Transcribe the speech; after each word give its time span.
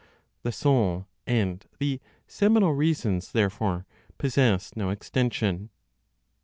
The 0.41 0.51
soul 0.51 1.05
and 1.27 1.63
the 1.77 2.01
(seminal) 2.25 2.73
reasons 2.73 3.31
therefore 3.33 3.85
possess 4.17 4.75
no 4.75 4.89
extension. 4.89 5.69